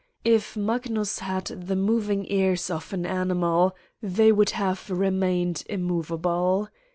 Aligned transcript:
If 0.25 0.57
Magnus 0.57 1.19
had 1.19 1.45
the 1.45 1.75
moving 1.75 2.25
ears 2.27 2.71
of 2.71 2.91
an 2.91 3.05
animal, 3.05 3.75
they 4.01 4.31
would 4.31 4.49
have 4.49 4.89
remained 4.89 5.63
immovable. 5.69 6.69